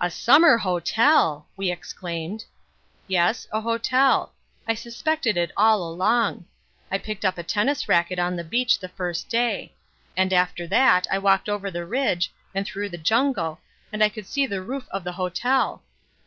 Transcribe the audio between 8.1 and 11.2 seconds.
on the beach the first day; and after that I